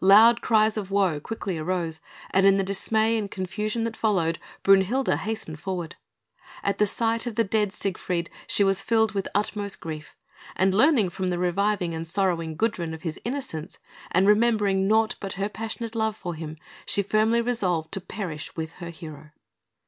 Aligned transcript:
Loud 0.00 0.40
cries 0.40 0.76
of 0.76 0.90
woe 0.90 1.20
quickly 1.20 1.56
arose, 1.58 2.00
and 2.32 2.44
in 2.44 2.56
the 2.56 2.64
dismay 2.64 3.16
and 3.16 3.30
confusion 3.30 3.84
that 3.84 3.96
followed, 3.96 4.40
Brünhilde 4.64 5.16
hastened 5.18 5.60
forward. 5.60 5.94
At 6.64 6.88
sight 6.88 7.24
of 7.28 7.36
the 7.36 7.44
dead 7.44 7.72
Siegfried, 7.72 8.28
she 8.48 8.64
was 8.64 8.82
filled 8.82 9.12
with 9.12 9.28
utmost 9.32 9.78
grief, 9.78 10.16
and 10.56 10.74
learning 10.74 11.10
from 11.10 11.28
the 11.28 11.38
reviving 11.38 11.94
and 11.94 12.04
sorrowing 12.04 12.56
Gudrun 12.56 12.94
of 12.94 13.02
his 13.02 13.20
innocence, 13.24 13.78
and 14.10 14.26
remembering 14.26 14.88
naught 14.88 15.14
but 15.20 15.34
her 15.34 15.48
passionate 15.48 15.94
love 15.94 16.16
for 16.16 16.34
him, 16.34 16.56
she 16.84 17.00
firmly 17.04 17.40
resolved 17.40 17.92
to 17.92 18.00
perish 18.00 18.56
with 18.56 18.72
her 18.82 18.90
hero. 18.90 19.30